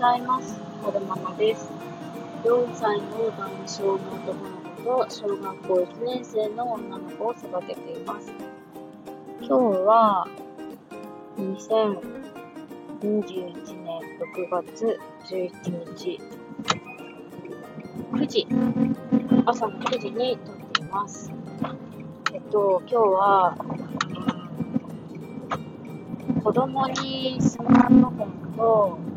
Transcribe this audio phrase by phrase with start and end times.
[0.00, 0.58] ざいます。
[0.82, 1.68] はるままです。
[2.44, 4.48] 4歳の男性の男の
[4.78, 8.32] 子と小学校1年生の女の子を育てています。
[9.42, 9.54] 今日
[9.84, 10.26] は
[11.36, 11.84] 2021
[13.84, 14.98] 年6月
[15.28, 16.18] 11日
[18.12, 18.46] 9時、
[19.44, 21.30] 朝の9時に撮っています。
[22.32, 23.54] えっと、今日は、
[26.42, 29.09] 子供にスマートフォンと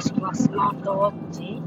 [0.00, 1.60] しくはスマートウォッチ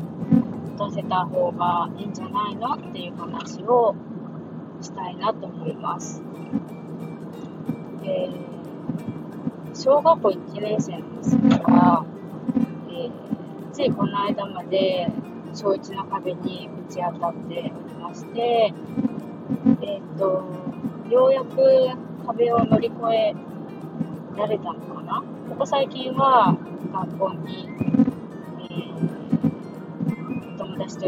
[0.77, 3.95] 持たせた方がいいんじゃないのっていう話を
[4.81, 6.21] したいなと思います。
[8.03, 12.05] えー、小学校1年生の娘は、
[12.89, 15.09] えー、ついこの間まで
[15.53, 18.73] 小1の壁にぶち当たっておりまして、
[19.81, 20.43] えっ、ー、と、
[21.09, 21.55] ようやく
[22.25, 23.35] 壁を乗り越え
[24.35, 26.57] られたのかなここ最近は
[26.91, 27.69] 学校に、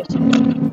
[0.04, 0.72] ー、友達と一緒に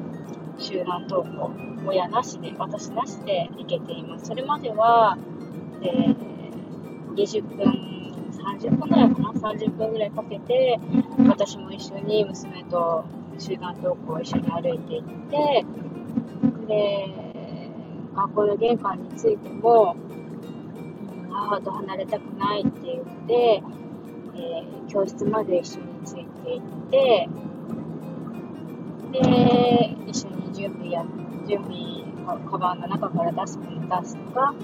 [0.59, 1.51] 集団登校、
[1.87, 4.27] 親なしで、私なしで行けています。
[4.27, 5.19] それまでは、
[5.83, 7.93] えー、20分、
[8.33, 10.79] 30分ぐらいかな ?30 分ぐらいかけて、
[11.29, 13.05] 私も一緒に娘と
[13.39, 15.65] 集団登校を一緒に歩いていって、
[16.69, 17.23] で、
[18.15, 19.97] 学校の玄関に着いても、
[21.31, 23.63] 母と離れたくないって言って、
[24.35, 27.29] えー、教室まで一緒についていって、
[29.13, 31.05] で、一緒に準備や、
[31.47, 32.03] 準備、
[32.51, 34.55] カバンの中から出すもの出すとか、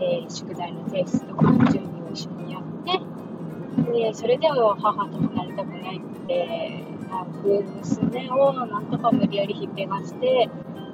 [0.00, 10.48] えー、宿題の提出とか、準備を一緒にやって、で、それでも母と離れたくないって泣く娘をなんとか無理やり引っぺがして、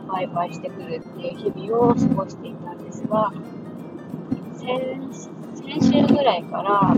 [0.09, 3.33] バイバイしてくるっていう日々を過ごしていたんですが、
[4.63, 6.95] 先週ぐらいから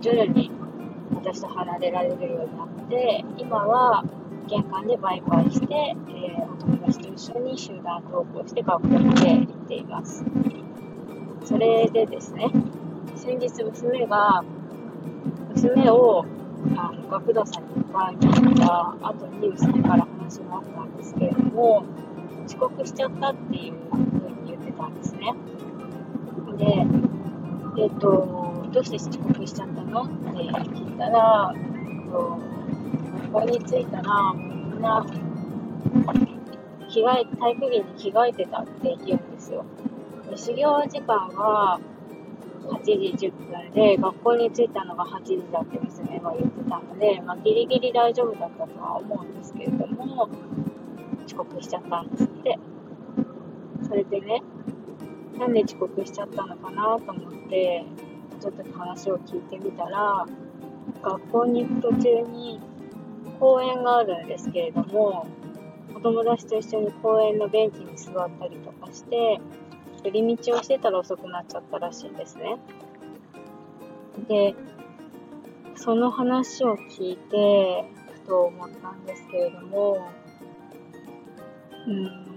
[0.00, 0.50] 徐々に
[1.14, 4.04] 私と離れられるようになって今は
[4.50, 10.24] 玄関でバイバイして、えー、お友達と一緒に集団登校して学校まで行っています。
[11.44, 12.50] それでですね
[13.14, 14.42] 先日娘が
[15.54, 16.26] 娘を
[16.76, 21.84] あの学童さんに迎えに行った後に娘から話もあったんですけれども
[22.44, 25.32] 遅刻しちゃったっていうふうに言ってたんですね。
[26.58, 26.86] で
[27.78, 30.02] えっ、ー、と、どうして遅刻しちゃったの？
[30.02, 32.38] って聞いたら、えっと、
[33.32, 35.06] 学校に着いたら、みんな、
[36.88, 39.64] 着替え、体育着に着替えてたって言うんですよ。
[40.28, 41.80] で始業時間は
[42.62, 50.28] 8時10分で、学校に着いたのが8時だって娘は言ってたので、まあ、ギリギリ大丈夫だったとは思うんですけれども、
[51.24, 52.58] 遅刻しちゃったんですって。
[53.82, 54.42] それでね、
[55.38, 57.84] なんで遅刻しちゃったのかなと思って
[58.40, 60.26] ちょっと話を聞いてみたら
[61.02, 62.60] 学校に行く途中に
[63.40, 65.26] 公園があるんですけれども
[65.94, 69.40] お友達と一緒に公園のベンチに座ったりとかして
[70.04, 72.56] 寄り道をしてたら遅くなっちゃったらしいんですね。
[74.28, 74.54] で
[75.74, 80.06] その話を聞いてふと思ったんですけれども
[81.86, 82.30] うん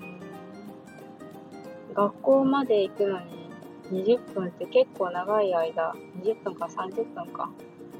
[1.93, 3.43] 学校まで行くのに
[3.91, 7.51] 20分って結構長い間、20分か30分か、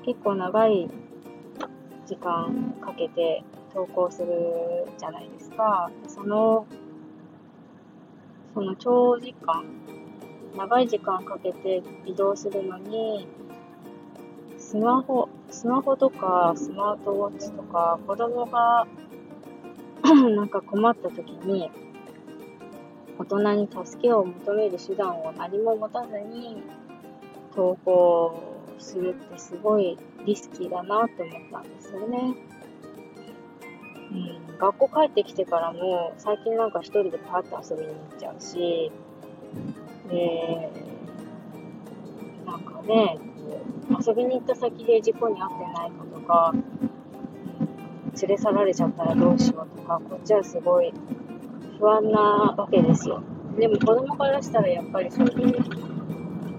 [0.04, 0.90] 結構長い
[2.06, 3.44] 時間かけて
[3.74, 5.90] 登校するじゃないですか。
[6.08, 6.66] その、
[8.54, 9.64] その長時間、
[10.56, 13.28] 長い時間かけて移動するのに、
[14.58, 18.88] スマホ、スマホとかスマートウォッチとか子供が
[20.04, 21.70] なんか困った時に
[23.20, 26.64] 大人に助けを求める手段を何も持たずに
[27.56, 32.36] 投稿するってすごいリスキーだなって思ったんですよね。
[34.12, 38.92] うん、学校帰ってきてからも最近なんか一人でパーッと遊びに行っちゃうし、
[40.10, 40.72] で、
[42.46, 43.18] なんかね、
[44.06, 46.54] 遊びに行った先で事故に遭ってないかとか、
[48.22, 50.94] 連れ去られちゃったらどうしようとか、こっちはすごい
[51.80, 52.20] 不安な
[52.58, 53.22] わけですよ。
[53.58, 55.64] でも子供からしたらやっぱりそういう、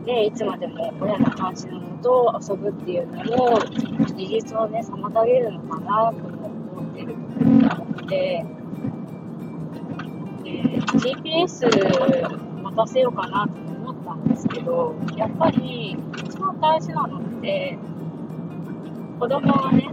[0.06, 8.46] ね、いつまでも親の監視のもと遊ぶっていうのも、事実をね、妨げるのかなと思ってるところがあって、
[10.44, 11.70] で GPS
[12.62, 17.78] 持たせようかなと思ったんですけど、やっぱり一番大事なのって、
[19.18, 19.88] 子供がね、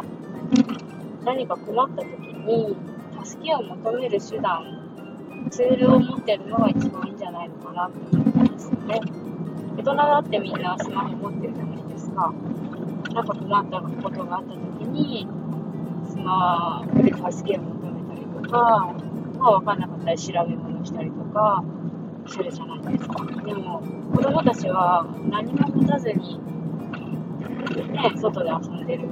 [1.23, 2.75] 何か困った時に
[3.23, 9.20] 助けを求める手段ツールを持ってるのが一番いいんじゃないのかなと思ったんですよね。
[9.81, 12.31] 大人だってみんなスマホ持ってるじゃないですか。
[13.15, 15.27] なんか困ったことがあった時に、
[16.23, 18.93] まあ、助けを求めたりとか、
[19.39, 21.63] まあ、分かんなかったら調べ物したりとか
[22.27, 23.25] するじゃないですか。
[23.25, 23.81] でも、
[24.13, 26.39] 子供たちは何も持たずに、
[27.91, 29.07] ね、外で遊んでる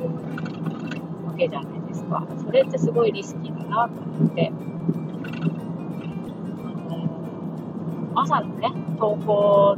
[1.26, 2.28] わけじゃないですか。
[2.46, 4.52] それってすごいリスキーだなと思って。
[8.16, 9.78] 朝のね、登校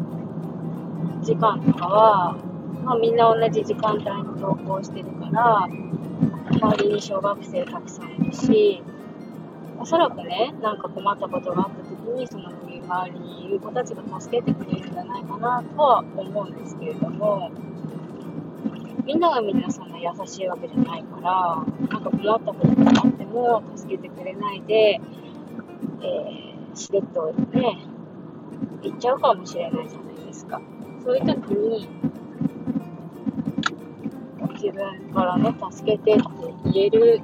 [1.21, 2.35] 時間とかは、
[2.83, 5.67] まあ、みんな同じ時間帯に登校してるから、
[6.51, 8.81] 周りに小学生たくさんいるし、
[9.79, 12.51] おそらくね、なんか困ったことがあった時に、その
[12.91, 17.49] 周りにいる子たちが助けてくれるんじゃないかなとは思うんですけれども、
[19.05, 27.77] みんながみんなそんな優しいわけじゃないから、なんか困ったことがあっても助けてくれないで、えー、しれっとね、
[28.81, 30.61] 行っちゃうかもしれないじゃないですか。
[31.03, 31.87] そういう時に、
[34.53, 36.23] 自分からね、助けてって
[36.71, 37.21] 言える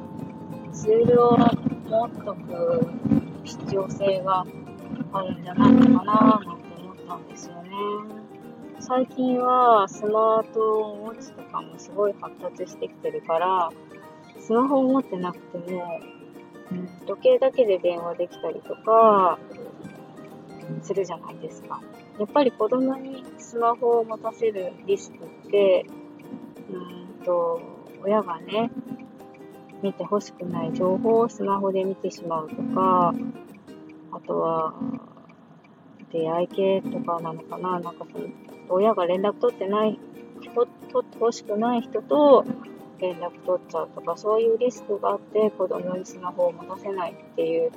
[0.73, 2.87] ツールを持っとく
[3.43, 4.45] 必要性が
[5.13, 7.69] あるんじゃないのかななんて思ったんですよね。
[8.79, 10.59] 最近はスマート
[11.05, 13.69] ウォッチとかもすごい発達してきてるから、
[14.39, 15.99] スマホを持ってなくても、
[17.05, 19.37] 時計だけで電話できたりとか、
[20.81, 21.81] するじゃないですか。
[22.19, 25.85] やっぱり子供にスマホを持たせるリスクって、
[26.69, 27.61] うんと、
[28.03, 28.71] 親がね、
[29.81, 33.13] 見てほしくない情報をスマホで見てしまうとか、
[34.11, 34.73] あとは、
[36.11, 38.27] 出会い系とかなのかな、なんかその、
[38.69, 39.99] 親が連絡取ってない、
[40.53, 40.69] 取
[40.99, 42.45] ってほしくない人と
[42.99, 47.71] 連絡取っちゃうとか、そういうリスクがあって子供にスマホを持たせないっていう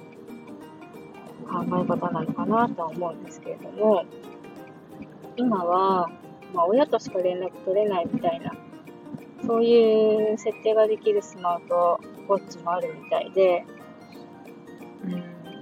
[1.50, 4.04] 考え方なのかなとは思うんですけれども、
[5.36, 6.08] 今は、
[6.54, 8.52] まあ、親としか連絡取れないみたいな、
[9.44, 13.64] そういう設定ができるスマートウォッチもあるみたいで、
[15.04, 15.18] うん、や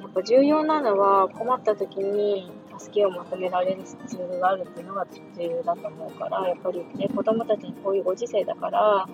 [0.06, 9.08] っぱ重要なのは困った時に助けを求められるツールがあるっていうのが重要だと思うから、やっぱりね、子供たちにこういうご時世だから、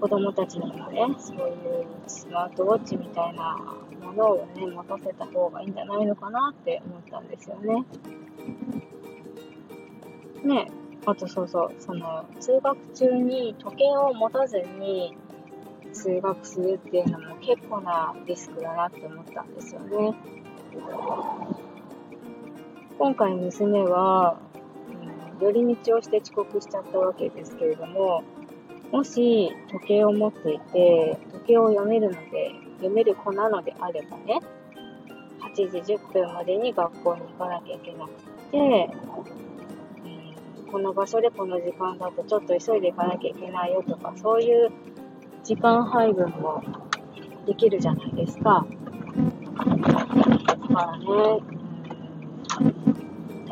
[0.00, 3.58] 子供たちにもね、そういうスマートウォッチみたいな
[4.00, 7.84] ものをね、持たせた方がいいんじゃないのかなって思ったんですよね。
[10.44, 10.70] ね、
[11.06, 15.16] あとそうそう、その、通学中に時計を持たずに
[15.92, 20.14] 通学するっていうのも結構なリスクだなって思ったんですよね。
[22.98, 24.38] 今回娘は、
[25.40, 28.22] うん、寄り道をして遅刻しちゃったわけですけれども、
[28.92, 34.40] もし時計を持っていて、時計を読めるので、読める子なのであればね、
[35.54, 38.10] 8時10分までに学校に行かなきゃいけなく
[38.50, 38.90] て、
[40.72, 44.70] この場所でこの時間だとちょっと急いで行かなきゃいけないよとか、そういう
[45.44, 46.62] 時間配分も
[47.46, 48.66] できるじゃないですか。
[49.56, 51.04] だからね、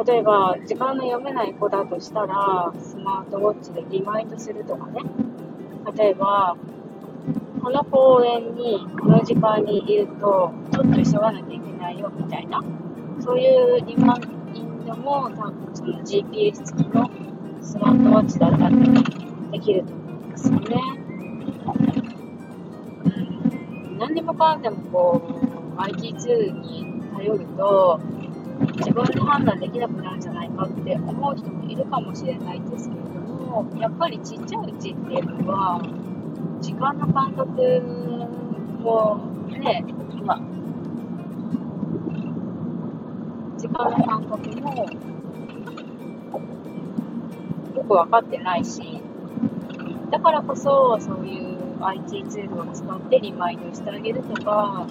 [0.06, 5.00] 例えば時間の読めない子だとしたらスマートウォッチでリマインドするとかね
[5.96, 6.56] 例えば
[7.68, 12.64] この公園にこの時間にいるとちょっと急がなきゃいけないよみたいな
[13.20, 14.16] そういうリマ
[14.54, 17.10] インドも多分その GPS 付きの
[17.60, 20.76] スマートウォッチだったらできると思うんですよね。
[23.04, 23.08] う
[23.90, 25.22] ん、何でもかんでもこ
[25.76, 28.00] う IT ツールに頼ると
[28.78, 36.07] 自分で判断できなくなるんじゃないかって思う人もいるかもしれないですけれどもやっぱりちっちゃいうちっていうのは
[36.60, 37.50] 時間の感覚
[38.80, 39.84] もね、
[40.24, 40.40] まあ、
[43.56, 44.86] 時間の感覚も
[47.74, 49.00] よく分かってないし。
[50.10, 54.86] だからこそそういう IT ツールを使ってリマインドしてあげるとか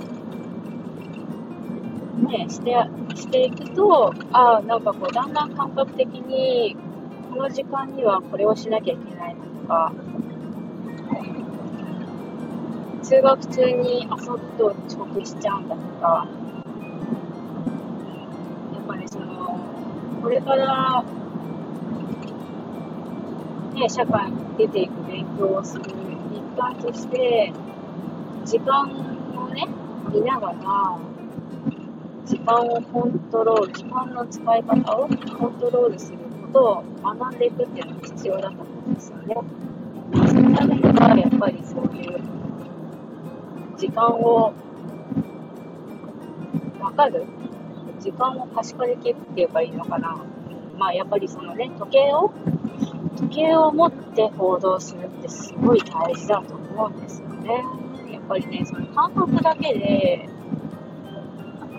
[2.28, 2.76] ね、して、
[3.16, 6.76] していくと、ああ、なんかこう、だんだん感覚的に、
[7.32, 9.94] この時間にはこれをしなきゃいけないなとか、
[13.08, 16.28] 通学中に遊ぶと遅刻しちゃうんだとか、
[18.74, 19.58] やっぱりその、
[20.22, 21.06] これから、
[23.76, 25.84] ね、社会に出ていく勉強をする
[26.34, 27.54] 一環として、
[28.44, 28.90] 時間
[29.38, 29.66] をね、
[30.12, 31.00] 見ながら、
[32.26, 36.18] 時間をコントロール、時間の使い方をコントロールする
[36.52, 36.84] ことを
[37.16, 39.38] 学んでいくっていうのが必要だと思うんですよね。
[40.14, 42.27] そのためには、やっぱりそういう
[43.78, 44.54] 時間を
[46.80, 47.26] 分かる？
[48.00, 50.18] 時間を可視化できるって言えばいいのかな？
[50.78, 52.32] まあやっぱりそのね、時計を、
[53.18, 57.64] 時計を持って行動するってすごい大事だと思うんですよね。
[58.12, 60.30] やっぱりね、その感覚だけで、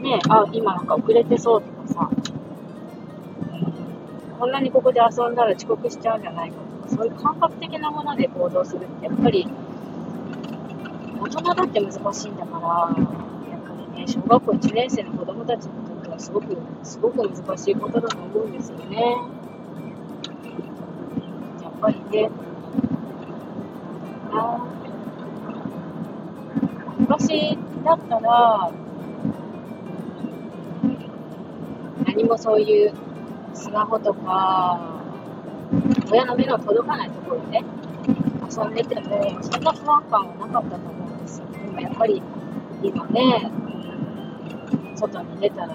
[0.02, 2.10] ね、あ、今なんか遅れてそうとかさ、
[4.38, 9.48] こんなにここで遊んだら遅刻しちゃうんじゃないかとか、そういう感覚的なもので行動するって、やっぱり、
[11.20, 12.68] 大人だって難しいんだから、
[13.50, 19.16] やっぱりね、小学校1年生の子供たちにとってはすごく、すごく難しいことだと思うんですよね。
[21.62, 22.30] やっぱりね、
[24.32, 24.58] あ
[26.98, 28.70] 昔だったら、
[32.06, 32.92] 何もそういう
[33.54, 34.78] スマホとか、
[36.12, 37.60] 親の目の届かないところで
[38.50, 41.07] 遊んでても、そんな不安感はなかったと思う。
[41.98, 42.22] ぱり
[42.82, 43.50] 今ね、
[44.94, 45.74] 外に出たら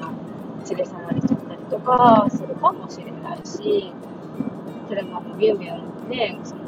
[0.69, 3.93] 連れ去られちゃったりとかするかもしれないし、
[4.87, 6.61] 車もビュンビュンね、その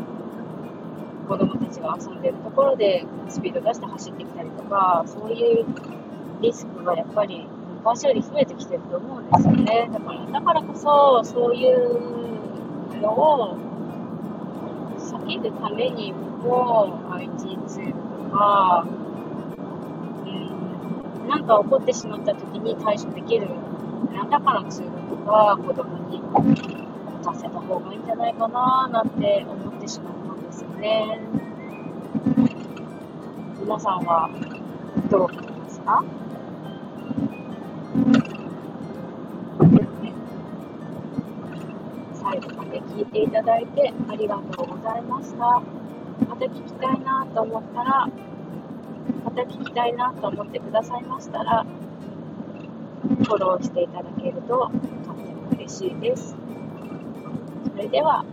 [1.28, 5.66] 子供たちが遊んでるところでスピード出して走ってきたりとか、そういう
[6.42, 7.48] リスクがやっぱり
[7.78, 9.90] 昔より増えてきてると思うんですよね。
[9.92, 13.58] だから、だからこそ、そういうのを
[14.98, 18.86] 避けるためにも、IT ツールとか、
[21.36, 23.50] なんか起こってしまった時に対処できる
[24.14, 26.32] 何らかのツールとか、子供に持
[27.26, 31.20] たせた方がいいんじゃないかななんて思ってしまったんですよね。
[33.60, 34.30] 皆さんは
[35.12, 36.06] どう思いますか？
[42.14, 45.62] 最後まで聞いていただいてありがとうございました。
[46.30, 48.08] また聞きたいなと思ったら、
[49.24, 56.36] また聞きたいなと思ってくださいましたら、フォローしていただけるととても嬉しいです。
[57.72, 58.26] それでは。